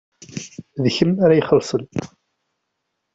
D 0.83 0.85
kemm 0.95 1.13
ad 1.25 1.31
ixellṣen. 1.41 1.83